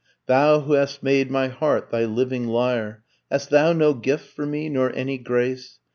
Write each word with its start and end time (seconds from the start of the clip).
Thou 0.25 0.61
who 0.61 0.73
hast 0.73 1.03
made 1.03 1.29
my 1.29 1.47
heart 1.47 1.91
thy 1.91 2.05
living 2.05 2.47
lyre, 2.47 3.03
Hast 3.29 3.51
thou 3.51 3.71
no 3.71 3.93
gift 3.93 4.25
for 4.25 4.47
me, 4.47 4.67
nor 4.67 4.91
any 4.95 5.19
grace? 5.19 5.77